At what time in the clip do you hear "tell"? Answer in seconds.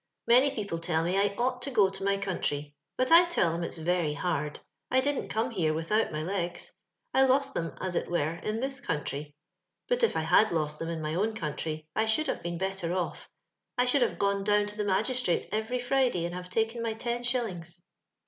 0.79-1.03, 3.25-3.51